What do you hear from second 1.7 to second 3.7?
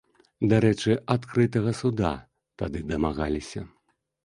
суда тады дамагліся.